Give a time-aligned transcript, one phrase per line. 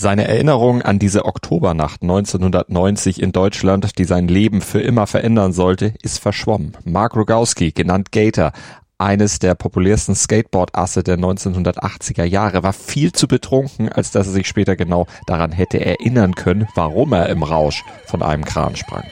[0.00, 5.92] Seine Erinnerung an diese Oktobernacht 1990 in Deutschland, die sein Leben für immer verändern sollte,
[6.02, 6.76] ist verschwommen.
[6.84, 8.52] Mark Rogowski, genannt Gator,
[8.98, 14.46] eines der populärsten Skateboard-Asse der 1980er Jahre, war viel zu betrunken, als dass er sich
[14.46, 19.02] später genau daran hätte erinnern können, warum er im Rausch von einem Kran sprang.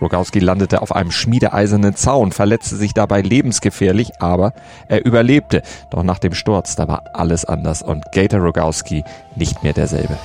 [0.00, 4.52] Rogowski landete auf einem schmiedeeisernen Zaun, verletzte sich dabei lebensgefährlich, aber
[4.88, 5.62] er überlebte.
[5.90, 9.04] Doch nach dem Sturz, da war alles anders und Gator Rogowski
[9.34, 10.16] nicht mehr derselbe.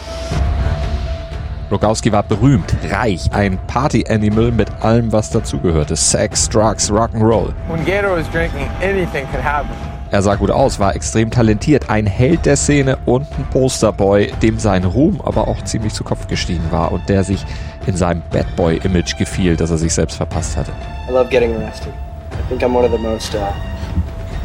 [1.71, 5.95] Rogowski war berühmt, reich, ein Party-Animal mit allem, was dazugehörte.
[5.95, 7.53] Sex, Drugs, Rock'n'Roll.
[7.69, 9.90] When Gator was drinking, anything could happen.
[10.11, 14.59] Er sah gut aus, war extrem talentiert, ein Held der Szene und ein Posterboy, dem
[14.59, 17.45] sein Ruhm aber auch ziemlich zu Kopf gestiegen war und der sich
[17.87, 20.73] in seinem Bad Boy Image gefiel, das er sich selbst verpasst hatte.
[21.07, 21.93] I love getting arrested.
[22.33, 23.53] I think I'm one of the most uh,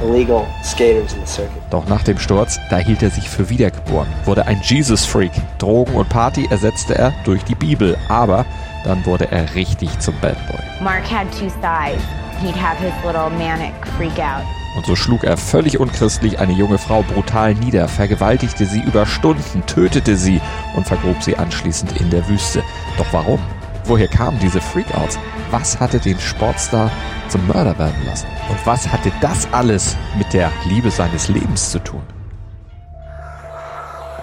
[0.06, 1.60] illegal skaters in the circuit.
[1.70, 5.32] Doch nach dem Sturz, da hielt er sich für wiedergeboren, wurde ein Jesus Freak.
[5.58, 8.46] Drogen und Party ersetzte er durch die Bibel, aber
[8.84, 10.60] dann wurde er richtig zum Bad Boy.
[10.80, 12.00] Mark had two thighs.
[12.40, 14.44] He'd have his little manic freak out.
[14.76, 19.64] Und so schlug er völlig unchristlich eine junge Frau brutal nieder, vergewaltigte sie über Stunden,
[19.66, 20.40] tötete sie
[20.76, 22.62] und vergrub sie anschließend in der Wüste.
[22.98, 23.40] Doch warum?
[23.84, 25.18] Woher kamen diese Freakouts?
[25.50, 26.90] Was hatte den Sportstar
[27.28, 28.26] zum Mörder werden lassen?
[28.50, 32.02] Und was hatte das alles mit der Liebe seines Lebens zu tun?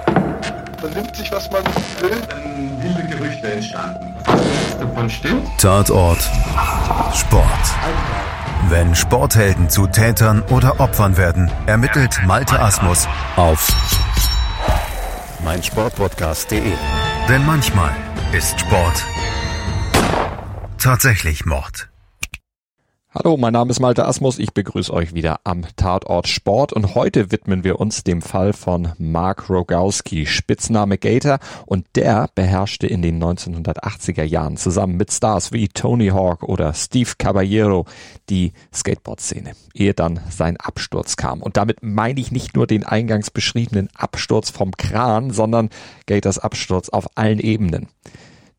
[0.06, 1.64] Man nimmt sich, was man
[2.00, 2.22] will.
[2.30, 4.14] Dann wilde Gerüchte entstanden.
[4.26, 5.48] Was davon stimmt?
[5.58, 6.20] Tatort
[7.14, 7.44] Sport.
[8.70, 13.68] Wenn Sporthelden zu Tätern oder Opfern werden, ermittelt Malte Asmus auf
[15.44, 16.74] meinsportpodcast.de.
[17.30, 17.96] Denn manchmal
[18.32, 19.04] ist Sport
[20.78, 21.93] tatsächlich Mord.
[23.16, 24.40] Hallo, mein Name ist Malte Asmus.
[24.40, 28.94] Ich begrüße euch wieder am Tatort Sport und heute widmen wir uns dem Fall von
[28.98, 35.68] Mark Rogowski, Spitzname Gator und der beherrschte in den 1980er Jahren zusammen mit Stars wie
[35.68, 37.86] Tony Hawk oder Steve Caballero
[38.32, 41.44] die Skateboard-Szene, ehe dann sein Absturz kam.
[41.44, 45.70] Und damit meine ich nicht nur den eingangs beschriebenen Absturz vom Kran, sondern
[46.08, 47.90] Gators Absturz auf allen Ebenen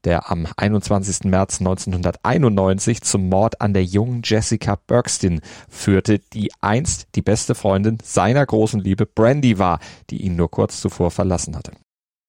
[0.04, 1.24] der am 21.
[1.24, 7.98] März 1991 zum Mord an der jungen Jessica Bergston führte, die einst die beste Freundin
[8.02, 11.72] seiner großen Liebe Brandy war, die ihn nur kurz zuvor verlassen hatte.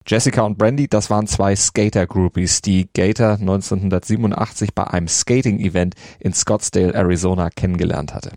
[0.08, 6.94] Jessica und Brandy, das waren zwei Skater-Groupies, die Gator 1987 bei einem Skating-Event in Scottsdale,
[6.94, 8.32] Arizona kennengelernt hatte.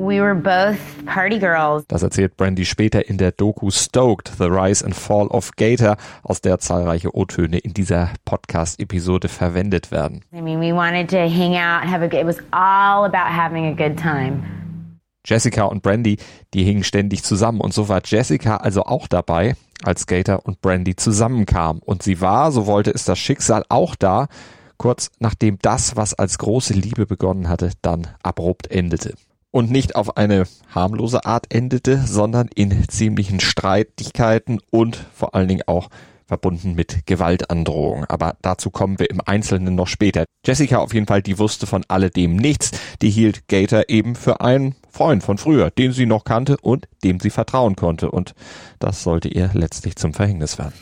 [0.00, 1.84] We were both party girls.
[1.88, 6.40] Das erzählt Brandy später in der Doku Stoked, The Rise and Fall of Gator, aus
[6.40, 10.24] der zahlreiche O-Töne in dieser Podcast-Episode verwendet werden.
[10.32, 13.72] I mean, we wanted to hang out, have a, it was all about having a
[13.72, 14.44] good time.
[15.26, 16.18] Jessica und Brandy,
[16.54, 20.94] die hingen ständig zusammen und so war Jessica also auch dabei, als Gator und Brandy
[20.94, 21.82] zusammenkamen.
[21.82, 24.28] Und sie war, so wollte es das Schicksal, auch da,
[24.76, 29.14] kurz nachdem das, was als große Liebe begonnen hatte, dann abrupt endete
[29.50, 30.44] und nicht auf eine
[30.74, 35.88] harmlose Art endete, sondern in ziemlichen Streitigkeiten und vor allen Dingen auch
[36.28, 38.04] verbunden mit Gewaltandrohung.
[38.04, 40.24] Aber dazu kommen wir im Einzelnen noch später.
[40.46, 42.70] Jessica auf jeden Fall, die wusste von alledem nichts.
[43.00, 47.18] Die hielt Gator eben für einen Freund von früher, den sie noch kannte und dem
[47.18, 48.10] sie vertrauen konnte.
[48.10, 48.34] Und
[48.78, 50.74] das sollte ihr letztlich zum Verhängnis werden.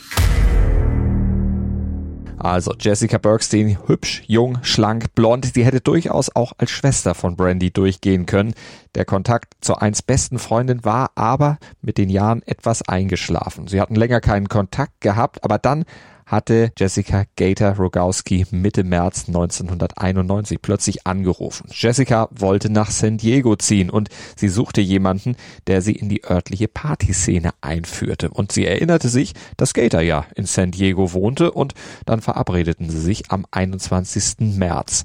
[2.46, 7.72] Also Jessica Bergstein, hübsch, jung, schlank, blond, sie hätte durchaus auch als Schwester von Brandy
[7.72, 8.54] durchgehen können.
[8.94, 13.66] Der Kontakt zur einst besten Freundin war aber mit den Jahren etwas eingeschlafen.
[13.66, 15.84] Sie hatten länger keinen Kontakt gehabt, aber dann
[16.26, 21.68] hatte Jessica Gator Rogowski Mitte März 1991 plötzlich angerufen.
[21.72, 25.36] Jessica wollte nach San Diego ziehen und sie suchte jemanden,
[25.68, 28.30] der sie in die örtliche Partyszene einführte.
[28.30, 33.00] Und sie erinnerte sich, dass Gator ja in San Diego wohnte und dann verabredeten sie
[33.00, 34.56] sich am 21.
[34.58, 35.04] März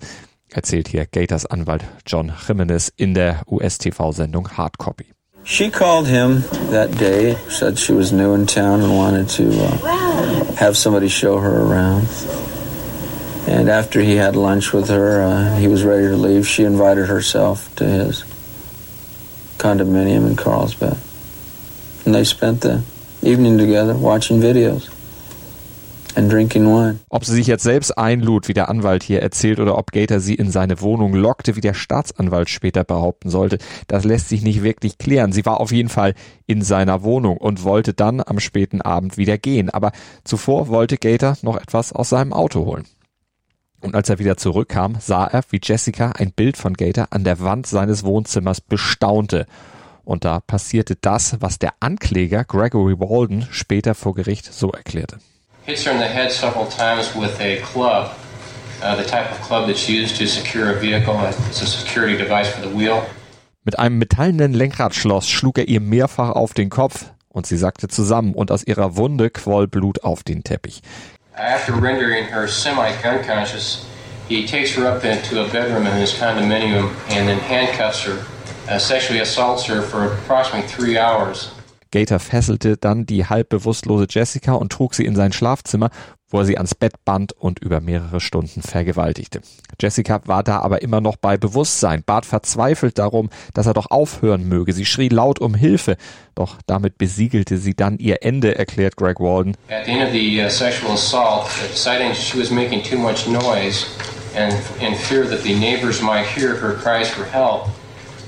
[0.54, 5.06] erzählt hier Gators Anwalt John Jimenez in der US-TV-Sendung Hardcopy.
[5.44, 10.54] She called him that day, said she was new in town and wanted to uh,
[10.56, 12.08] have somebody show her around.
[13.48, 16.48] And after he had lunch with her, uh, he was ready to leave.
[16.48, 18.24] She invited herself to his
[19.58, 20.98] condominium in Carlsbad.
[22.06, 22.84] And they spent the
[23.22, 24.90] evening together watching videos.
[27.10, 30.36] Ob sie sich jetzt selbst einlud, wie der Anwalt hier erzählt, oder ob Gator sie
[30.36, 34.98] in seine Wohnung lockte, wie der Staatsanwalt später behaupten sollte, das lässt sich nicht wirklich
[34.98, 35.32] klären.
[35.32, 36.14] Sie war auf jeden Fall
[36.48, 39.70] in seiner Wohnung und wollte dann am späten Abend wieder gehen.
[39.70, 39.92] Aber
[40.24, 42.86] zuvor wollte Gator noch etwas aus seinem Auto holen.
[43.82, 47.40] Und als er wieder zurückkam, sah er, wie Jessica ein Bild von Gator an der
[47.40, 49.48] Wand seines Wohnzimmers bestaunte.
[50.04, 55.18] Und da passierte das, was der Ankläger Gregory Walden später vor Gericht so erklärte.
[55.64, 58.18] Hits her in the head several times with a club,
[58.82, 61.16] uh, the type of club that's used to secure a vehicle.
[61.26, 63.06] It's a security device for the wheel.
[63.64, 68.34] Mit einem metallenen Lenkradschloss schlug er ihr mehrfach auf den Kopf und sie sackte zusammen
[68.34, 70.82] und aus ihrer Wunde quoll Blut auf den Teppich.
[71.38, 73.86] After rendering her semi-unconscious,
[74.28, 78.26] he takes her up into a bedroom in his condominium and then handcuffs her,
[78.68, 81.52] uh, sexually assaults her for approximately three hours.
[81.92, 85.90] Gator fesselte dann die halb bewusstlose Jessica und trug sie in sein Schlafzimmer,
[86.30, 89.42] wo er sie ans Bett band und über mehrere Stunden vergewaltigte.
[89.80, 94.48] Jessica war da aber immer noch bei Bewusstsein, bat verzweifelt darum, dass er doch aufhören
[94.48, 94.72] möge.
[94.72, 95.98] Sie schrie laut um Hilfe,
[96.34, 99.58] doch damit besiegelte sie dann ihr Ende, erklärt Greg Walden.
[99.70, 103.86] At the end of the uh, sexual assault, deciding she was making too much noise
[104.34, 107.68] and in fear that the neighbors might hear her cries for help,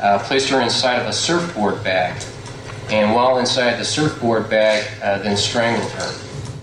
[0.01, 2.13] uh, placed her inside of a surfboard bag
[2.91, 6.13] and while inside the surfboard bag, uh, then strangled her.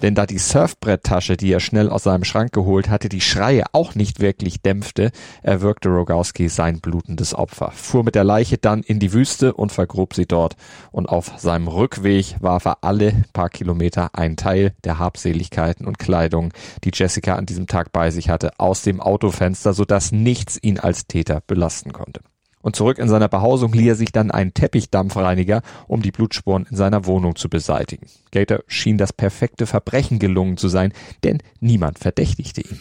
[0.03, 3.95] Denn da die Surfbretttasche, die er schnell aus seinem Schrank geholt hatte, die Schreie auch
[3.95, 5.11] nicht wirklich dämpfte,
[5.43, 10.15] erwürgte Rogowski sein blutendes Opfer, fuhr mit der Leiche dann in die Wüste und vergrub
[10.15, 10.57] sie dort.
[10.91, 16.53] Und auf seinem Rückweg warf er alle paar Kilometer einen Teil der Habseligkeiten und Kleidung,
[16.83, 21.07] die Jessica an diesem Tag bei sich hatte, aus dem Autofenster, sodass nichts ihn als
[21.07, 22.21] Täter belasten konnte.
[22.63, 26.77] Und zurück in seiner Behausung lieh er sich dann einen Teppichdampfreiniger, um die Blutspuren in
[26.77, 28.07] seiner Wohnung zu beseitigen.
[28.33, 30.93] Gator schien das perfekte Verbrechen gelungen zu sein,
[31.25, 32.81] denn niemand verdächtigte ihn.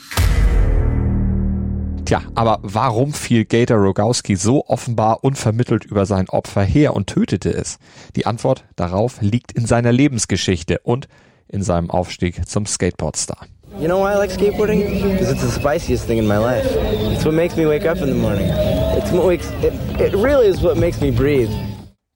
[2.10, 7.52] Tja, aber warum fiel Gator Rogowski so offenbar unvermittelt über sein Opfer her und tötete
[7.52, 7.78] es?
[8.16, 11.08] Die Antwort darauf liegt in seiner Lebensgeschichte und
[11.48, 13.46] in seinem Aufstieg zum Skateboardstar.
[13.80, 15.04] You know why I like skateboarding?
[15.12, 16.68] Because it's the spiciest thing in my life.
[17.14, 18.50] It's what makes me wake up in the morning.
[19.02, 19.50] It's
[20.02, 21.50] it really is what makes me breathe.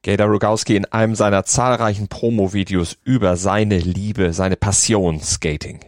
[0.03, 5.79] Gator Rogowski in einem seiner zahlreichen Promo-Videos über seine Liebe, seine Passion Skating.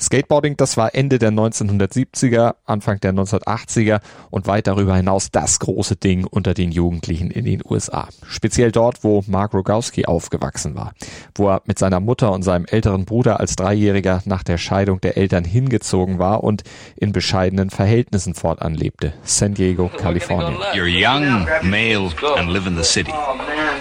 [0.00, 4.00] Skateboarding, das war Ende der 1970er, Anfang der 1980er
[4.30, 8.08] und weit darüber hinaus das große Ding unter den Jugendlichen in den USA.
[8.28, 10.92] Speziell dort, wo Mark Rogowski aufgewachsen war,
[11.34, 15.16] wo er mit seiner Mutter und seinem älteren Bruder als Dreijähriger nach der Scheidung der
[15.16, 16.62] Eltern hingezogen war und
[16.94, 19.14] in bescheidenen Verhältnissen fortan lebte.
[19.24, 20.58] San Diego, Kalifornien.
[20.74, 23.12] You're young, male and live in the city.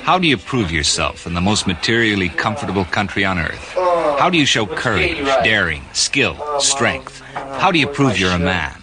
[0.07, 3.75] How do you prove yourself in the most materially comfortable country on earth?
[4.17, 7.19] How do you show courage, daring, skill, strength?
[7.61, 8.81] How do you prove you're a man?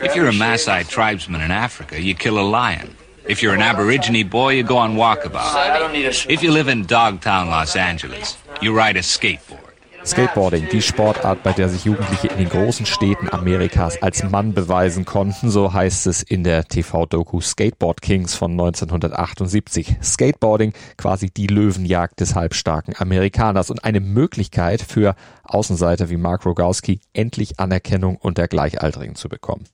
[0.00, 2.96] If you're a Maasai tribesman in Africa, you kill a lion.
[3.28, 6.26] If you're an Aborigine boy, you go on walkabout.
[6.28, 9.63] If you live in Dogtown, Los Angeles, you ride a skateboard.
[10.06, 15.06] Skateboarding, die Sportart, bei der sich Jugendliche in den großen Städten Amerikas als Mann beweisen
[15.06, 19.96] konnten, so heißt es in der TV-Doku Skateboard Kings von 1978.
[20.02, 25.14] Skateboarding quasi die Löwenjagd des halbstarken Amerikaners und eine Möglichkeit für
[25.44, 29.64] Außenseiter wie Mark Rogowski endlich Anerkennung unter Gleichaltrigen zu bekommen.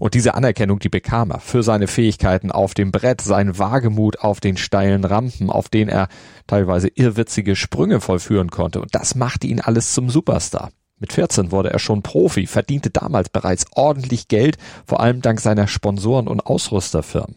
[0.00, 4.40] Und diese Anerkennung, die bekam er für seine Fähigkeiten auf dem Brett, seinen Wagemut auf
[4.40, 6.08] den steilen Rampen, auf denen er
[6.46, 8.80] teilweise irrwitzige Sprünge vollführen konnte.
[8.80, 10.70] Und das machte ihn alles zum Superstar.
[11.00, 14.56] Mit 14 wurde er schon Profi, verdiente damals bereits ordentlich Geld,
[14.86, 17.36] vor allem dank seiner Sponsoren und Ausrüsterfirmen.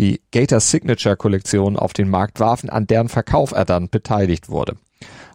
[0.00, 4.76] Die Gator Signature Kollektion auf den Markt warfen, an deren Verkauf er dann beteiligt wurde.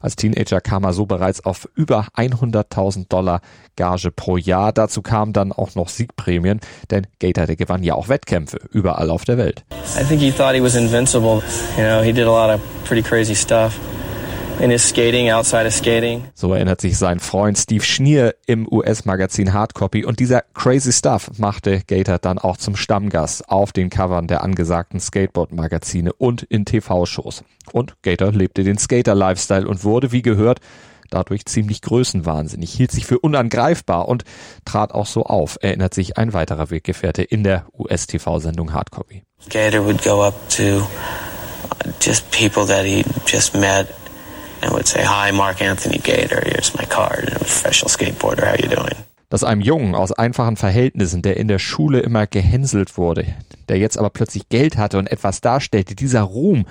[0.02, 3.42] Als Teenager kam er so bereits auf über 100.000 Dollar
[3.76, 4.72] Gage pro Jahr.
[4.74, 9.26] Dazu kamen dann auch noch Siegprämien, denn Gator, der gewann ja auch Wettkämpfe überall auf
[9.26, 9.64] der Welt.
[10.00, 11.42] I think he thought he was invincible.
[11.78, 13.78] You know, he did a lot of pretty crazy stuff
[16.34, 21.82] So erinnert sich sein Freund Steve Schnier im US-Magazin Hardcopy und dieser Crazy Stuff machte
[21.86, 27.44] Gator dann auch zum Stammgast auf den Covern der angesagten Skateboard-Magazine und in TV-Shows.
[27.72, 30.60] Und Gator lebte den Skater-Lifestyle und wurde, wie gehört,
[31.12, 34.24] dadurch ziemlich größenwahnsinnig, hielt sich für unangreifbar und
[34.66, 39.22] trat auch so auf, erinnert sich ein weiterer Weggefährte in der US-TV-Sendung Hardcopy.
[39.50, 40.88] Gator would go up to
[42.02, 43.88] just people that he just met
[44.62, 46.42] and would say, "Hi, Mark Anthony Gator.
[46.44, 47.30] Here's my card.
[47.30, 48.52] I'm a professional skateboarder.
[48.52, 48.96] How you doing?"
[49.30, 53.26] Dass einem Jungen aus einfachen Verhältnissen, der in der Schule immer gehänselt wurde,
[53.68, 56.66] der jetzt aber plötzlich Geld hatte und etwas darstellte, dieser Ruhm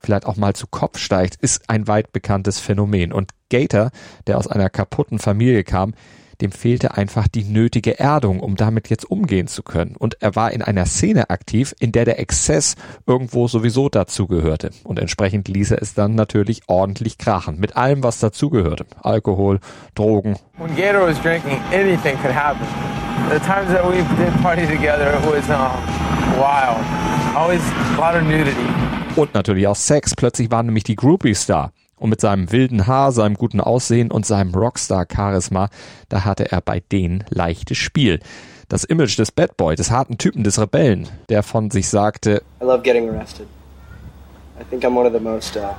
[0.00, 3.12] vielleicht auch mal zu Kopf steigt, ist ein weit bekanntes Phänomen.
[3.12, 3.90] Und Gator,
[4.26, 5.94] der aus einer kaputten Familie kam,
[6.40, 9.96] dem fehlte einfach die nötige Erdung, um damit jetzt umgehen zu können.
[9.96, 12.74] Und er war in einer Szene aktiv, in der der Exzess
[13.06, 14.70] irgendwo sowieso dazugehörte.
[14.84, 17.58] Und entsprechend ließ er es dann natürlich ordentlich krachen.
[17.58, 18.86] Mit allem, was dazugehörte.
[19.02, 19.60] Alkohol,
[19.94, 20.36] Drogen.
[20.58, 22.66] When Gator was drinking, anything could happen.
[23.30, 25.70] The times that we did party together, it was uh,
[26.36, 26.78] wild.
[27.34, 27.60] Always
[27.96, 28.66] a lot of nudity.
[29.16, 30.14] Und natürlich auch Sex.
[30.14, 31.72] Plötzlich waren nämlich die Groupies da.
[31.98, 35.70] Und mit seinem wilden Haar, seinem guten Aussehen und seinem Rockstar-Charisma,
[36.08, 38.20] da hatte er bei denen leichtes Spiel.
[38.68, 42.64] Das Image des Bad Boy, des harten Typen, des Rebellen, der von sich sagte, I
[42.64, 43.46] love getting arrested.
[44.60, 45.74] I think I'm one of the most uh,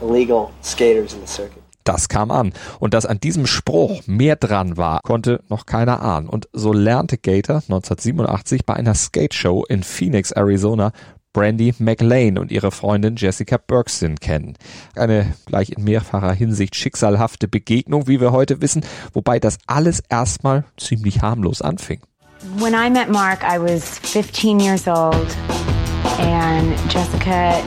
[0.00, 1.62] illegal skaters in the circuit.
[1.84, 2.52] Das kam an.
[2.78, 6.28] Und dass an diesem Spruch mehr dran war, konnte noch keiner ahnen.
[6.28, 10.92] Und so lernte Gator 1987 bei einer Skate-Show in Phoenix, Arizona,
[11.32, 14.54] Brandy McLean und ihre Freundin Jessica Bergson kennen.
[14.96, 20.64] Eine gleich in mehrfacher Hinsicht schicksalhafte Begegnung, wie wir heute wissen, wobei das alles erstmal
[20.76, 22.00] ziemlich harmlos anfing.
[22.58, 25.28] When I met Mark, I was 15 years old
[26.18, 27.62] and Jessica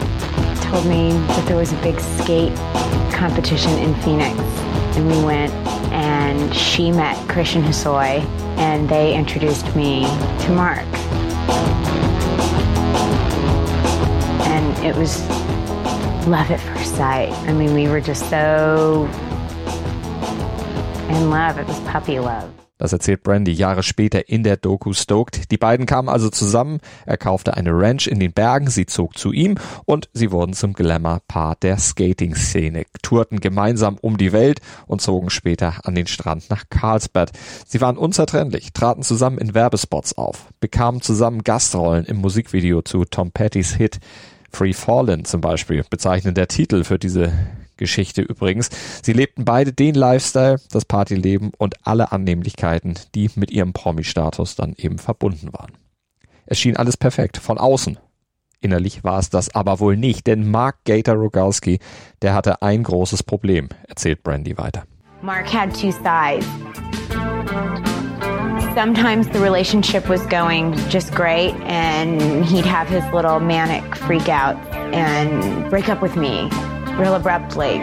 [0.62, 2.56] told me that there was a big skate
[3.14, 4.36] competition in Phoenix.
[4.96, 5.54] And we went
[5.92, 8.26] and she met Christian Hosoi
[8.58, 10.04] and they introduced me
[10.46, 10.86] to Mark.
[14.80, 15.22] It was
[16.28, 17.32] love at first sight.
[17.48, 19.10] I mean, we were just so
[21.10, 21.58] in love.
[21.58, 22.50] It was puppy love.
[22.84, 25.52] Das erzählt Brandy Jahre später in der Doku Stoked.
[25.52, 26.80] Die beiden kamen also zusammen.
[27.06, 30.74] Er kaufte eine Ranch in den Bergen, sie zog zu ihm und sie wurden zum
[30.74, 36.66] Glamour-Paar der Skating-Szene, tourten gemeinsam um die Welt und zogen später an den Strand nach
[36.70, 37.32] Carlsbad.
[37.66, 43.32] Sie waren unzertrennlich, traten zusammen in Werbespots auf, bekamen zusammen Gastrollen im Musikvideo zu Tom
[43.32, 44.00] Pettys Hit
[44.54, 47.34] Free Fallen zum Beispiel bezeichnet der Titel für diese
[47.78, 48.70] Geschichte übrigens.
[49.02, 54.74] Sie lebten beide den Lifestyle, das Partyleben und alle Annehmlichkeiten, die mit ihrem Promi-Status dann
[54.78, 55.72] eben verbunden waren.
[56.46, 57.98] Es schien alles perfekt, von außen.
[58.62, 61.80] Innerlich war es das aber wohl nicht, denn Mark Gator Rogalski,
[62.22, 64.84] der hatte ein großes Problem, erzählt Brandy weiter.
[65.22, 66.46] Mark had two sides.
[68.74, 74.56] Sometimes the relationship was going just great, and he'd have his little manic freak out
[74.92, 76.50] and break up with me
[76.98, 77.80] real abruptly.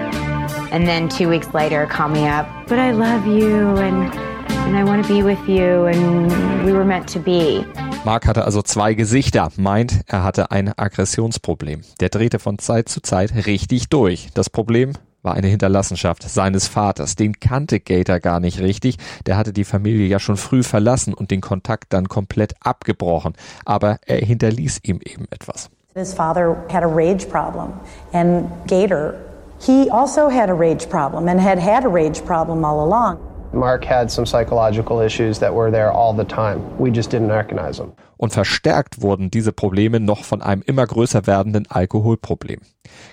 [0.73, 4.13] And then two weeks later, call me up, but I love you and,
[4.51, 7.65] and I want to be with you, and we were meant to be.
[8.05, 11.83] Mark hatte also zwei Gesichter, meint, er hatte ein Aggressionsproblem.
[12.01, 14.31] Der drehte von Zeit zu Zeit richtig durch.
[14.35, 17.17] Das Problem war eine Hinterlassenschaft seines Vaters.
[17.17, 18.97] Den kannte Gator gar nicht richtig.
[19.27, 23.35] Der hatte die Familie ja schon früh verlassen und den Kontakt dann komplett abgebrochen.
[23.65, 25.71] Aber er hinterließ ihm eben etwas.
[25.95, 27.73] His father had a rage problem
[28.13, 29.15] and Gator,
[29.59, 33.19] he also had a rage problem and had had a rage problem all along.
[33.53, 36.61] Mark had some psychological issues that were there all the time.
[36.79, 37.93] We just didn't recognize them.
[38.17, 42.61] Und verstärkt wurden diese Probleme noch von einem immer größer werdenden Alkoholproblem.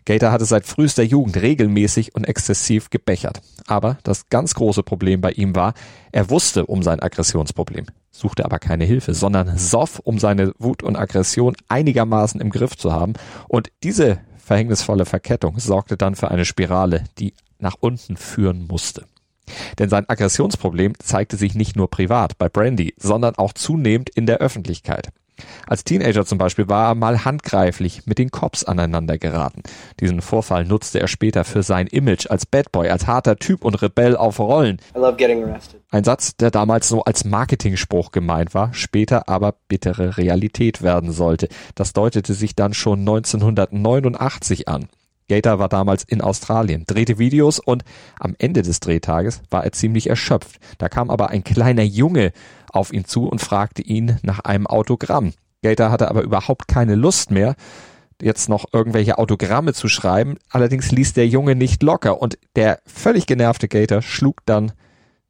[0.06, 3.41] Gator hatte seit frühester Jugend regelmäßig und exzessiv gebechert.
[3.67, 5.74] Aber das ganz große Problem bei ihm war,
[6.12, 10.98] er wusste um sein Aggressionsproblem, suchte aber keine Hilfe, sondern soff, um seine Wut und
[10.98, 13.13] Aggression einigermaßen im Griff zu haben.
[13.48, 19.06] Und diese verhängnisvolle Verkettung sorgte dann für eine Spirale, die nach unten führen musste.
[19.80, 24.38] Denn sein Aggressionsproblem zeigte sich nicht nur privat bei Brandy, sondern auch zunehmend in der
[24.38, 25.10] Öffentlichkeit.
[25.68, 29.62] Als Teenager zum Beispiel war er mal handgreiflich mit den Cops aneinander geraten.
[30.00, 33.82] Diesen Vorfall nutzte er später für sein Image als Bad Boy, als harter Typ und
[33.82, 34.80] Rebell auf Rollen.
[35.92, 41.50] Ein Satz, der damals so als Marketingspruch gemeint war, später aber bittere Realität werden sollte.
[41.75, 44.89] Das deutete sich dann schon 1989 an.
[45.29, 47.84] Gator war damals in Australien, drehte Videos und
[48.19, 50.57] am Ende des Drehtages war er ziemlich erschöpft.
[50.77, 52.31] Da kam aber ein kleiner Junge
[52.72, 55.34] auf ihn zu und fragte ihn nach einem Autogramm.
[55.63, 57.55] Gator hatte aber überhaupt keine Lust mehr,
[58.22, 60.38] jetzt noch irgendwelche Autogramme zu schreiben.
[60.50, 64.72] Allerdings ließ der Junge nicht locker und der völlig genervte Gator schlug dann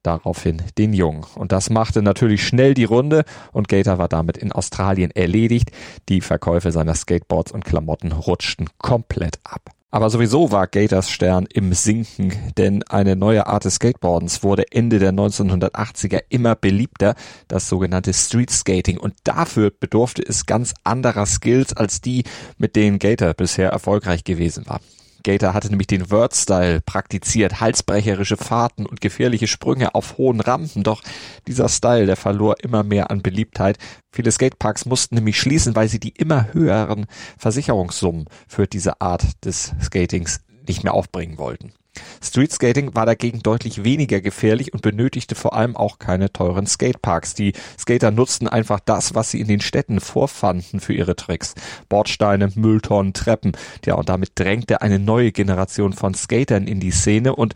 [0.03, 1.25] daraufhin den Jungen.
[1.35, 5.71] Und das machte natürlich schnell die Runde und Gator war damit in Australien erledigt.
[6.07, 9.71] Die Verkäufe seiner Skateboards und Klamotten rutschten komplett ab.
[9.97, 14.99] Aber sowieso war Gators Stern im Sinken, denn eine neue Art des Skateboardens wurde Ende
[14.99, 17.15] der 1980er immer beliebter,
[17.47, 18.99] das sogenannte Street Skating.
[18.99, 22.25] Und dafür bedurfte es ganz anderer Skills als die,
[22.59, 24.81] mit denen Gator bisher erfolgreich gewesen war.
[25.23, 30.83] Gator hatte nämlich den Word-Style praktiziert, halsbrecherische Fahrten und gefährliche Sprünge auf hohen Rampen.
[30.83, 31.01] Doch
[31.47, 33.77] dieser Style, der verlor immer mehr an Beliebtheit.
[34.11, 37.05] Viele Skateparks mussten nämlich schließen, weil sie die immer höheren
[37.37, 41.73] Versicherungssummen für diese Art des Skatings nicht mehr aufbringen wollten.
[42.21, 47.33] Street Skating war dagegen deutlich weniger gefährlich und benötigte vor allem auch keine teuren Skateparks.
[47.33, 51.55] Die Skater nutzten einfach das, was sie in den Städten vorfanden für ihre Tricks.
[51.89, 53.53] Bordsteine, Mülltonnen, Treppen.
[53.85, 57.53] Ja, und damit drängte eine neue Generation von Skatern in die Szene und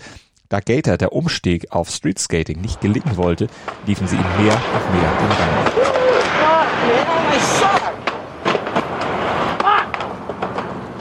[0.50, 3.48] da Gator der Umstieg auf Street Skating nicht gelingen wollte,
[3.88, 5.92] liefen sie ihm mehr und mehr den Rang.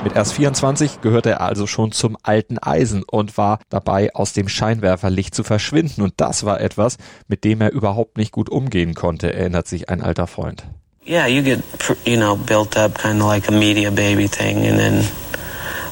[0.03, 4.49] Mit erst 24 gehörte er also schon zum alten Eisen und war dabei, aus dem
[4.49, 6.01] Scheinwerferlicht zu verschwinden.
[6.01, 6.97] Und das war etwas,
[7.29, 10.65] mit dem er überhaupt nicht gut umgehen konnte, erinnert sich ein alter Freund.
[11.07, 11.61] Yeah, you get,
[12.07, 14.67] you know, built up kind of like a media baby thing.
[14.67, 15.05] And then,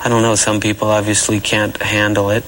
[0.05, 2.45] I don't know, some people obviously can't handle it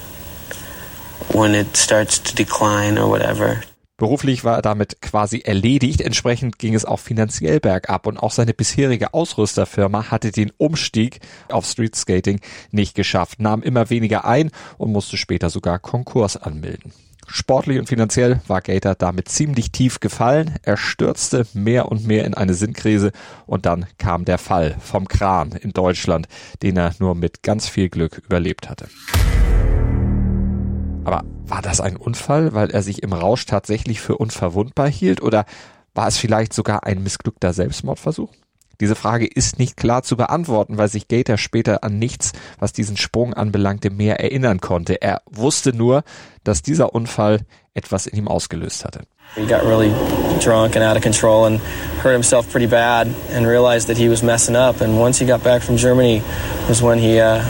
[1.35, 3.63] when it starts to decline or whatever.
[4.01, 6.01] Beruflich war er damit quasi erledigt.
[6.01, 11.67] Entsprechend ging es auch finanziell bergab und auch seine bisherige Ausrüsterfirma hatte den Umstieg auf
[11.67, 12.41] Streetskating
[12.71, 16.95] nicht geschafft, nahm immer weniger ein und musste später sogar Konkurs anmelden.
[17.27, 20.55] Sportlich und finanziell war Gator damit ziemlich tief gefallen.
[20.63, 23.13] Er stürzte mehr und mehr in eine Sinnkrise
[23.45, 26.27] und dann kam der Fall vom Kran in Deutschland,
[26.63, 28.89] den er nur mit ganz viel Glück überlebt hatte.
[31.05, 35.45] Aber war das ein Unfall, weil er sich im Rausch tatsächlich für unverwundbar hielt oder
[35.95, 38.31] war es vielleicht sogar ein missglückter Selbstmordversuch?
[38.81, 42.97] Diese Frage ist nicht klar zu beantworten, weil sich Gator später an nichts, was diesen
[42.97, 45.03] Sprung anbelangte, mehr erinnern konnte.
[45.03, 46.03] Er wusste nur,
[46.45, 47.41] dass dieser Unfall
[47.75, 49.03] etwas in ihm ausgelöst hatte.
[49.37, 49.93] He got really
[50.43, 51.61] drunk and out of control and
[52.03, 54.81] hurt himself pretty bad and realized that he was messing up.
[54.81, 56.23] And once he got back from Germany
[56.69, 57.43] was when he uh,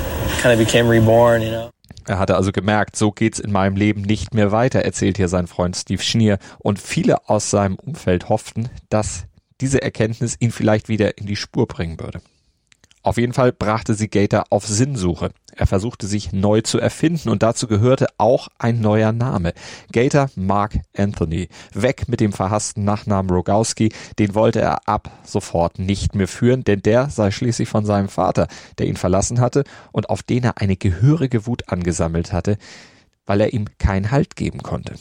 [0.42, 1.71] kind of became reborn, you know.
[2.11, 5.47] Er hatte also gemerkt, so geht's in meinem Leben nicht mehr weiter, erzählt hier sein
[5.47, 6.40] Freund Steve Schnier.
[6.59, 9.26] Und viele aus seinem Umfeld hofften, dass
[9.61, 12.21] diese Erkenntnis ihn vielleicht wieder in die Spur bringen würde.
[13.02, 15.30] Auf jeden Fall brachte sie Gator auf Sinnsuche.
[15.57, 19.54] Er versuchte sich neu zu erfinden und dazu gehörte auch ein neuer Name.
[19.90, 21.49] Gator Mark Anthony.
[21.73, 26.83] Weg mit dem verhassten Nachnamen Rogowski, den wollte er ab sofort nicht mehr führen, denn
[26.83, 30.76] der sei schließlich von seinem Vater, der ihn verlassen hatte und auf den er eine
[30.76, 32.59] gehörige Wut angesammelt hatte,
[33.25, 34.95] weil er ihm keinen Halt geben konnte.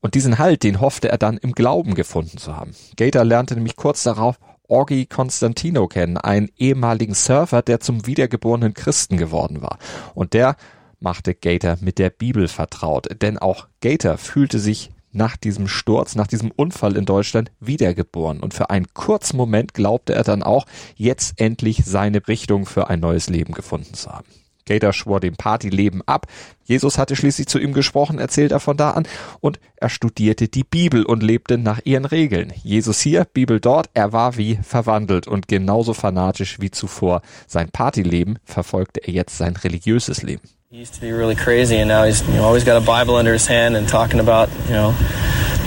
[0.00, 2.74] Und diesen Halt, den hoffte er dann im Glauben gefunden zu haben.
[2.96, 4.38] Gator lernte nämlich kurz darauf
[4.70, 9.78] Orgi Constantino kennen, einen ehemaligen Surfer, der zum wiedergeborenen Christen geworden war.
[10.14, 10.56] Und der
[11.00, 16.26] machte Gator mit der Bibel vertraut, denn auch Gator fühlte sich nach diesem Sturz, nach
[16.26, 18.40] diesem Unfall in Deutschland wiedergeboren.
[18.40, 23.00] Und für einen kurzen Moment glaubte er dann auch, jetzt endlich seine Richtung für ein
[23.00, 24.26] neues Leben gefunden zu haben.
[24.66, 26.26] Gator schwor dem Partyleben ab.
[26.64, 29.06] Jesus hatte schließlich zu ihm gesprochen, erzählt er von da an,
[29.40, 32.52] und er studierte die Bibel und lebte nach ihren Regeln.
[32.62, 37.22] Jesus hier, Bibel dort, er war wie verwandelt und genauso fanatisch wie zuvor.
[37.46, 40.42] Sein Partyleben verfolgte er jetzt sein religiöses Leben.
[40.72, 43.16] He used to be really crazy and now he's you know, always got a Bible
[43.16, 44.96] under his hand and talking about, you know,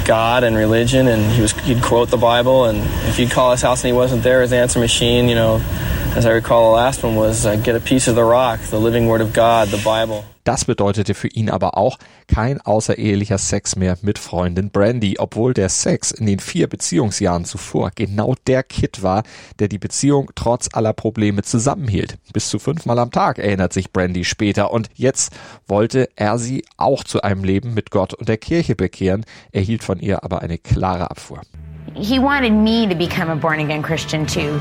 [0.05, 2.77] God and religion and he was he'd quote the Bible and
[3.09, 5.57] if you'd call his house and he wasn't there, his answer machine, you know,
[6.15, 8.79] as I recall, the last one was uh, get a piece of the rock, the
[8.79, 10.23] living word of God, the Bible.
[10.43, 15.69] Das bedeutete für ihn aber auch kein außerehelicher Sex mehr mit Freundin Brandy, obwohl der
[15.69, 19.23] Sex in den vier Beziehungsjahren zuvor genau der Kit war,
[19.59, 22.17] der die Beziehung trotz aller Probleme zusammenhielt.
[22.33, 25.33] Bis zu fünfmal am Tag erinnert sich Brandy später und jetzt
[25.67, 29.99] wollte er sie auch zu einem Leben mit Gott und der Kirche bekehren, erhielt von
[29.99, 31.41] ihr aber eine klare Abfuhr.
[31.95, 34.59] He wanted me to become a born again Christian too.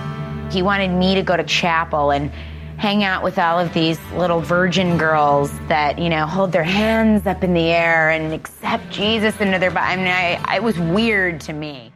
[0.50, 2.30] He wanted me to go to chapel and
[2.78, 7.26] hang out with all of these little virgin girls that, you know, hold their hands
[7.26, 9.92] up in the air and accept Jesus into their body.
[9.92, 11.91] I mean, I, it was weird to me.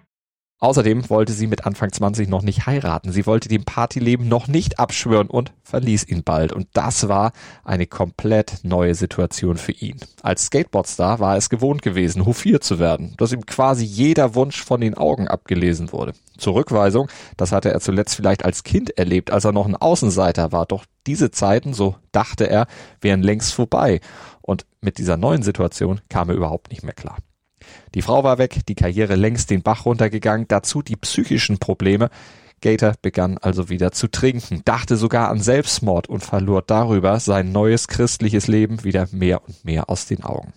[0.59, 3.13] Außerdem wollte sie mit Anfang 20 noch nicht heiraten.
[3.13, 6.55] Sie wollte dem Partyleben noch nicht abschwören und verließ ihn bald.
[6.55, 10.01] Und das war eine komplett neue Situation für ihn.
[10.23, 14.81] Als Skateboardstar war es gewohnt gewesen, hofiert zu werden, dass ihm quasi jeder Wunsch von
[14.81, 16.15] den Augen abgelesen wurde.
[16.39, 20.65] Zurückweisung, das hatte er zuletzt vielleicht als Kind erlebt, als er noch ein Außenseiter war.
[20.65, 22.67] Doch diese Zeiten, so dachte er,
[23.03, 24.01] wären längst vorbei.
[24.41, 27.19] Und mit dieser neuen Situation kam er überhaupt nicht mehr klar.
[27.95, 32.11] Die Frau war weg, die Karriere längst den Bach runtergegangen, dazu die psychischen Probleme.
[32.63, 37.89] Gator begann also wieder zu trinken, dachte sogar an Selbstmord und verlor darüber sein neues
[37.89, 40.53] christliches Leben wieder mehr und mehr aus den Augen.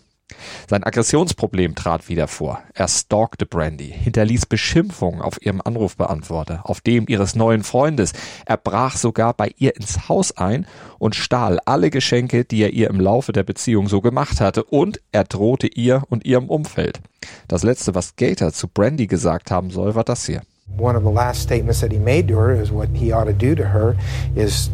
[0.69, 2.61] Sein Aggressionsproblem trat wieder vor.
[2.73, 8.13] Er stalkte Brandy, hinterließ Beschimpfungen auf ihrem Anrufbeantworter, auf dem ihres neuen Freundes.
[8.45, 10.65] Er brach sogar bei ihr ins Haus ein
[10.97, 15.01] und stahl alle Geschenke, die er ihr im Laufe der Beziehung so gemacht hatte, und
[15.11, 16.99] er drohte ihr und ihrem Umfeld.
[17.47, 20.41] Das letzte, was Gator zu Brandy gesagt haben soll, war das hier.
[20.77, 23.33] One of the last statements that he made to her is what he ought to
[23.33, 23.95] do to her
[24.35, 24.69] is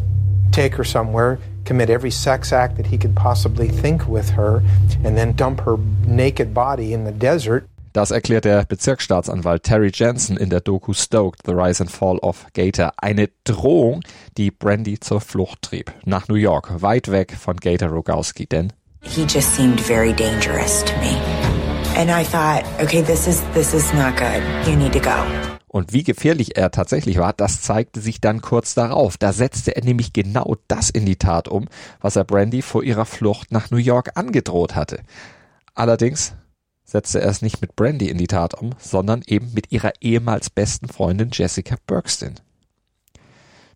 [0.52, 4.62] take her somewhere commit every sex act that he could possibly think with her,
[5.04, 5.76] and then dump her
[6.06, 7.68] naked body in the desert.
[7.92, 12.44] Das erklärt der Bezirksstaatsanwalt Terry Jensen in der Doku Stoked, The Rise and Fall of
[12.52, 12.92] Gator.
[12.98, 14.02] Eine Drohung,
[14.36, 15.92] die Brandy zur Flucht trieb.
[16.04, 20.92] Nach New York, weit weg von Gator Rogowski, denn He just seemed very dangerous to
[20.98, 21.16] me.
[21.96, 24.42] And I thought, okay, this is, this is not good.
[24.66, 25.55] You need to go.
[25.76, 29.18] Und wie gefährlich er tatsächlich war, das zeigte sich dann kurz darauf.
[29.18, 31.68] Da setzte er nämlich genau das in die Tat um,
[32.00, 35.00] was er Brandy vor ihrer Flucht nach New York angedroht hatte.
[35.74, 36.32] Allerdings
[36.82, 40.48] setzte er es nicht mit Brandy in die Tat um, sondern eben mit ihrer ehemals
[40.48, 42.36] besten Freundin Jessica Bergston.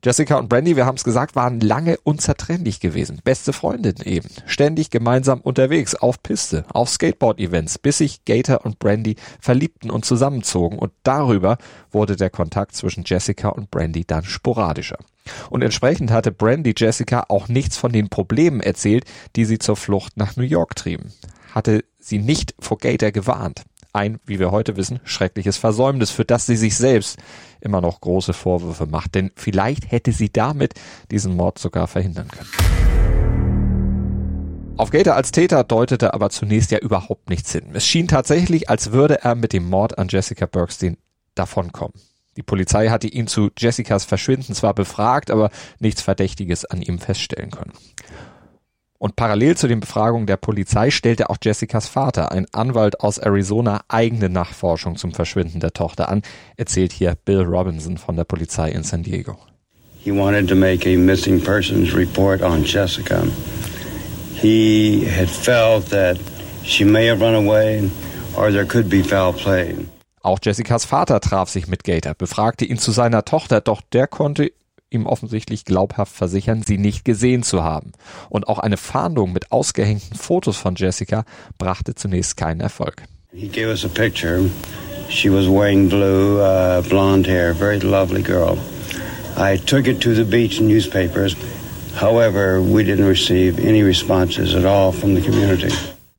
[0.02, 3.20] Jessica und Brandy, wir haben es gesagt, waren lange unzertrennlich gewesen.
[3.22, 4.28] Beste Freundinnen eben.
[4.46, 10.78] Ständig gemeinsam unterwegs, auf Piste, auf Skateboard-Events, bis sich Gator und Brandy verliebten und zusammenzogen.
[10.78, 11.58] Und darüber
[11.90, 14.98] wurde der Kontakt zwischen Jessica und Brandy dann sporadischer.
[15.50, 19.04] Und entsprechend hatte Brandy Jessica auch nichts von den Problemen erzählt,
[19.36, 21.12] die sie zur Flucht nach New York trieben.
[21.54, 26.46] Hatte sie nicht vor Gator gewarnt ein, wie wir heute wissen, schreckliches Versäumnis, für das
[26.46, 27.18] sie sich selbst
[27.60, 29.14] immer noch große Vorwürfe macht.
[29.14, 30.74] Denn vielleicht hätte sie damit
[31.10, 32.48] diesen Mord sogar verhindern können.
[34.76, 37.70] Auf Gator als Täter deutete aber zunächst ja überhaupt nichts hin.
[37.74, 40.96] Es schien tatsächlich, als würde er mit dem Mord an Jessica Bergstein
[41.34, 41.92] davonkommen.
[42.36, 45.50] Die Polizei hatte ihn zu Jessicas Verschwinden zwar befragt, aber
[45.80, 47.72] nichts Verdächtiges an ihm feststellen können.
[49.02, 53.80] Und parallel zu den Befragungen der Polizei stellte auch Jessicas Vater, ein Anwalt aus Arizona,
[53.88, 56.20] eigene Nachforschung zum Verschwinden der Tochter an,
[56.58, 59.38] erzählt hier Bill Robinson von der Polizei in San Diego.
[60.04, 63.22] He wanted to make a missing persons report on Jessica.
[64.34, 66.18] He had felt that
[66.62, 67.90] she may have run away
[68.36, 69.76] or there could be foul play.
[70.20, 74.52] Auch Jessicas Vater traf sich mit Gator, befragte ihn zu seiner Tochter, doch der konnte
[74.90, 77.92] ihm offensichtlich glaubhaft versichern, sie nicht gesehen zu haben.
[78.28, 81.24] Und auch eine Fahndung mit ausgehängten Fotos von Jessica
[81.58, 83.02] brachte zunächst keinen Erfolg.
[83.32, 84.50] He gave us a picture.
[85.08, 88.58] She was wearing blue, uh, blonde hair, very lovely girl.
[89.36, 91.36] I took it to the beach newspapers.
[91.94, 95.72] However, we didn't receive any responses at all from the community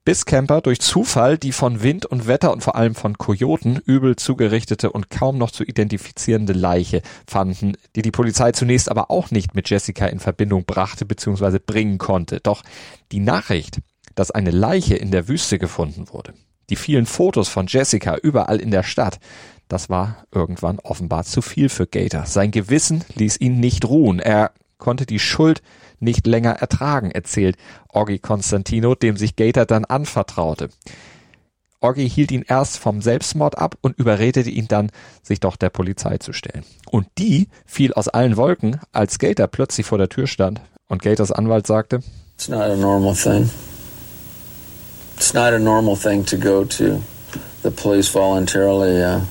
[0.03, 4.15] bis Camper durch Zufall die von Wind und Wetter und vor allem von Kojoten übel
[4.15, 9.53] zugerichtete und kaum noch zu identifizierende Leiche fanden, die die Polizei zunächst aber auch nicht
[9.53, 11.59] mit Jessica in Verbindung brachte bzw.
[11.59, 12.39] bringen konnte.
[12.39, 12.63] Doch
[13.11, 13.79] die Nachricht,
[14.15, 16.33] dass eine Leiche in der Wüste gefunden wurde,
[16.69, 19.19] die vielen Fotos von Jessica überall in der Stadt,
[19.67, 22.25] das war irgendwann offenbar zu viel für Gator.
[22.25, 24.19] Sein Gewissen ließ ihn nicht ruhen.
[24.19, 24.51] Er
[24.81, 25.61] konnte die Schuld
[26.01, 27.55] nicht länger ertragen, erzählt
[27.93, 30.69] Oggi Constantino, dem sich Gator dann anvertraute.
[31.79, 34.91] Oggi hielt ihn erst vom Selbstmord ab und überredete ihn dann,
[35.23, 36.63] sich doch der Polizei zu stellen.
[36.89, 41.31] Und die fiel aus allen Wolken, als Gator plötzlich vor der Tür stand und Gators
[41.31, 42.01] Anwalt sagte,
[42.35, 43.49] It's not a normal thing.
[45.15, 47.01] It's not a normal thing to go to
[47.63, 49.21] the police voluntarily uh,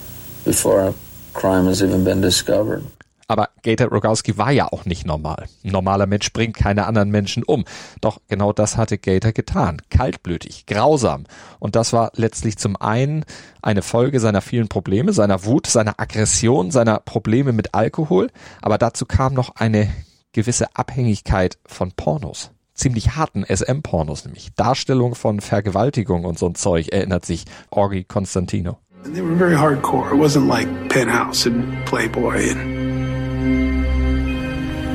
[0.45, 0.95] before a
[1.35, 2.85] crime has even been discovered.
[3.31, 5.47] Aber Gator Rogowski war ja auch nicht normal.
[5.64, 7.64] Ein normaler Mensch bringt keine anderen Menschen um.
[8.01, 9.81] Doch genau das hatte Gator getan.
[9.88, 11.27] Kaltblütig, grausam.
[11.61, 13.25] Und das war letztlich zum einen
[13.62, 18.31] eine Folge seiner vielen Probleme, seiner Wut, seiner Aggression, seiner Probleme mit Alkohol.
[18.62, 19.88] Aber dazu kam noch eine
[20.33, 26.88] gewisse Abhängigkeit von Pornos ziemlich harten SM-Pornos, nämlich Darstellung von Vergewaltigung und so ein Zeug,
[26.88, 28.79] erinnert sich Orgi Constantino.
[29.05, 30.14] And they were very hardcore.
[30.14, 32.80] It wasn't like Penthouse and Playboy and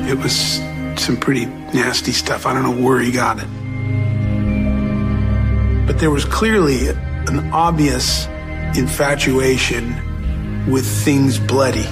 [0.08, 0.60] It was
[1.00, 2.46] some pretty nasty stuff.
[2.46, 3.48] I don't know where he got it.
[5.86, 8.26] But there was clearly an obvious
[8.76, 11.86] infatuation with things bloody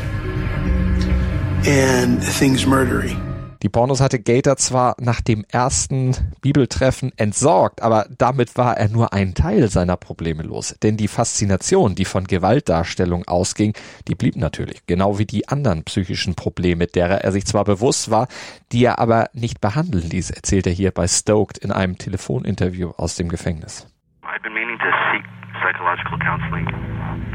[1.67, 3.21] and things murdery.
[3.65, 9.15] Die Pornos hatte Gator zwar nach dem ersten Bibeltreffen entsorgt, aber damit war er nur
[9.15, 10.79] einen Teil seiner Probleme los.
[10.83, 13.73] Denn die Faszination, die von Gewaltdarstellung ausging,
[14.07, 18.29] die blieb natürlich, genau wie die anderen psychischen Probleme, derer er sich zwar bewusst war,
[18.71, 23.17] die er aber nicht behandeln ließ, erzählt er hier bei Stoked in einem Telefoninterview aus
[23.17, 23.87] dem Gefängnis.
[24.25, 25.25] I've been meaning to seek
[25.63, 26.67] psychological counseling,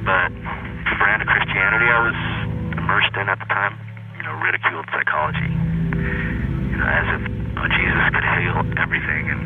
[0.05, 0.29] but
[0.85, 3.73] the brand of Christianity I was immersed in at the time,
[4.15, 5.78] you know, ridiculed psychology.
[6.83, 7.21] As if
[7.57, 9.41] oh, Jesus could heal everything and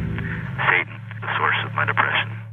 [0.70, 2.44] Satan the source of my depression.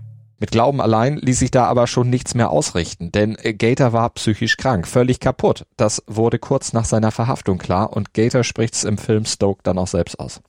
[0.41, 4.57] Mit Glauben allein ließ sich da aber schon nichts mehr ausrichten, denn Gator war psychisch
[4.57, 5.67] krank, völlig kaputt.
[5.77, 9.77] Das wurde kurz nach seiner Verhaftung klar und Gator spricht es im Film Stoke dann
[9.77, 10.41] auch selbst aus.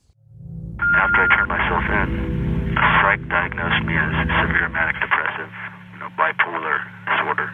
[0.94, 5.50] After I turned myself in, a psych diagnosed me as severe manic depressive,
[5.92, 7.48] you know, bipolar disorder.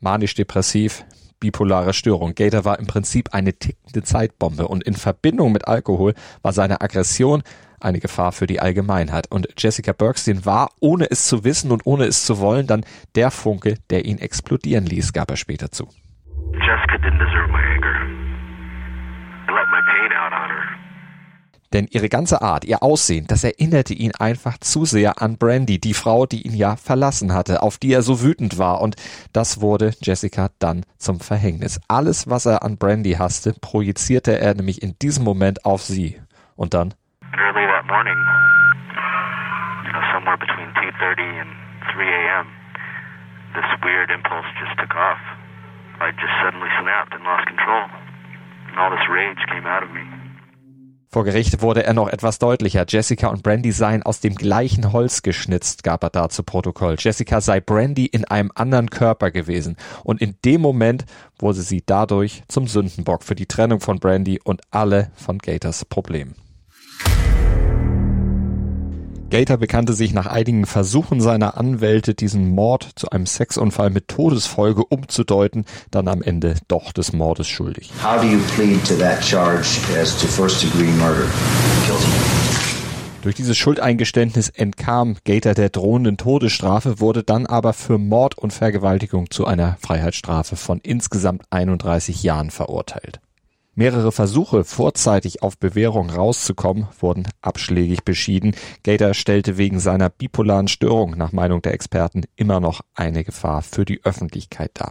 [0.00, 1.04] Manisch-depressiv,
[1.40, 2.34] bipolare Störung.
[2.34, 7.42] Gator war im Prinzip eine tickende Zeitbombe und in Verbindung mit Alkohol war seine Aggression
[7.80, 9.30] eine Gefahr für die Allgemeinheit.
[9.30, 13.30] Und Jessica Bergstein war, ohne es zu wissen und ohne es zu wollen, dann der
[13.30, 15.88] Funke, der ihn explodieren ließ, gab er später zu.
[21.72, 25.94] Denn ihre ganze Art, ihr Aussehen, das erinnerte ihn einfach zu sehr an Brandy, die
[25.94, 28.80] Frau, die ihn ja verlassen hatte, auf die er so wütend war.
[28.80, 28.96] Und
[29.32, 31.80] das wurde Jessica dann zum Verhängnis.
[31.86, 36.20] Alles, was er an Brandy hasste, projizierte er nämlich in diesem Moment auf sie.
[36.56, 36.92] Und dann?
[37.38, 38.18] Early that morning,
[39.86, 41.50] you know, somewhere between 2.30 and
[41.94, 42.46] 3 a.m.,
[43.54, 45.22] this weird impulse just took off.
[46.00, 47.86] I just suddenly snapped and lost control.
[48.68, 50.19] And all this rage came out of me.
[51.12, 52.84] Vor Gericht wurde er noch etwas deutlicher.
[52.86, 56.94] Jessica und Brandy seien aus dem gleichen Holz geschnitzt, gab er da zu Protokoll.
[57.00, 59.76] Jessica sei Brandy in einem anderen Körper gewesen.
[60.04, 64.60] Und in dem Moment wurde sie dadurch zum Sündenbock für die Trennung von Brandy und
[64.70, 66.36] alle von Gators Problemen.
[69.30, 74.84] Gator bekannte sich nach einigen Versuchen seiner Anwälte, diesen Mord zu einem Sexunfall mit Todesfolge
[74.84, 77.92] umzudeuten, dann am Ende doch des Mordes schuldig.
[78.02, 81.26] How do you plead to that charge as to first degree murder?
[81.86, 82.40] Guilty.
[83.22, 89.30] Durch dieses Schuldeingeständnis entkam Gator der drohenden Todesstrafe, wurde dann aber für Mord und Vergewaltigung
[89.30, 93.20] zu einer Freiheitsstrafe von insgesamt 31 Jahren verurteilt.
[93.80, 98.54] Mehrere Versuche, vorzeitig auf Bewährung rauszukommen, wurden abschlägig beschieden.
[98.82, 103.86] Gator stellte wegen seiner bipolaren Störung nach Meinung der Experten immer noch eine Gefahr für
[103.86, 104.90] die Öffentlichkeit dar.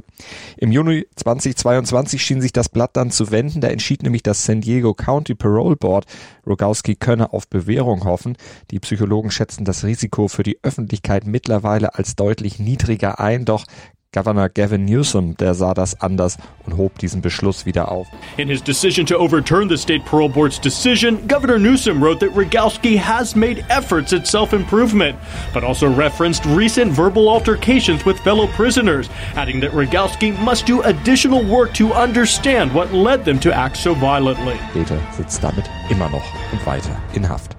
[0.58, 3.62] Im Juni 2022 schien sich das Blatt dann zu wenden.
[3.62, 6.06] Da entschied nämlich das San Diego County Parole Board,
[6.48, 8.38] Rogowski könne auf Bewährung hoffen.
[8.72, 13.68] Die Psychologen schätzen das Risiko für die Öffentlichkeit mittlerweile als deutlich niedriger ein, doch
[14.12, 18.08] Governor Gavin Newsom, der sah das anders und hob diesen Beschluss wieder auf.
[18.38, 22.98] In his decision to overturn the state parole board's decision, Governor Newsom wrote that Rogalski
[22.98, 25.16] has made efforts at self-improvement,
[25.54, 31.44] but also referenced recent verbal altercations with fellow prisoners, adding that Rogalski must do additional
[31.44, 34.58] work to understand what led them to act so violently.
[34.74, 37.59] Peter sitzt damit immer noch und weiter in Haft.